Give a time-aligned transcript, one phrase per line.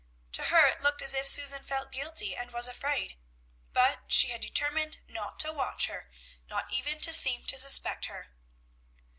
[0.31, 3.19] To her it looked as if Susan felt guilty and was afraid;
[3.71, 6.09] but she had determined not to watch her,
[6.49, 8.29] not even to seem to suspect her.